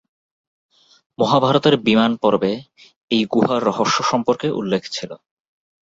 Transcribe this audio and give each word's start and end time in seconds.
মহাভারতের 1.19 1.75
"বিমান 1.85 2.11
পর্বে" 2.15 2.51
এই 3.11 3.23
গুহার 3.33 3.61
রহস্য 3.63 3.97
সম্পর্কে 4.03 4.47
উল্লেখ 4.51 4.83
ছিল। 4.91 5.11